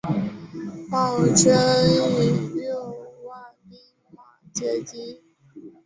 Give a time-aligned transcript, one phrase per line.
[0.89, 1.53] 茂贞
[2.17, 2.81] 以六
[3.23, 3.79] 万兵
[4.13, 5.21] 马截击。